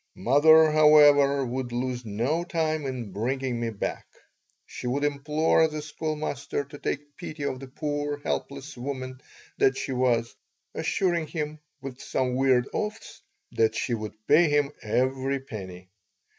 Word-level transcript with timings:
Mother, 0.17 0.71
however, 0.71 1.45
would 1.45 1.71
lose 1.71 2.03
no 2.05 2.43
time 2.43 2.87
in 2.87 3.11
bringing 3.11 3.59
me 3.59 3.69
back. 3.69 4.07
She 4.65 4.87
would 4.87 5.03
implore 5.03 5.67
the 5.67 5.83
schoolmaster 5.83 6.63
to 6.63 6.79
take 6.79 7.15
pity 7.17 7.45
on 7.45 7.59
the 7.59 7.67
poor, 7.67 8.17
helpless 8.17 8.75
woman 8.75 9.21
that 9.59 9.77
she 9.77 9.91
was, 9.91 10.33
assuring 10.73 11.27
him, 11.27 11.59
with 11.83 12.01
some 12.01 12.33
weird 12.33 12.67
oaths, 12.73 13.21
that 13.51 13.75
she 13.75 13.93
would 13.93 14.13
pay 14.25 14.49
him 14.49 14.71
every 14.81 15.39
penny. 15.39 15.91